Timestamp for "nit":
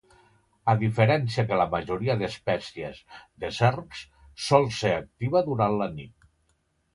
6.01-6.29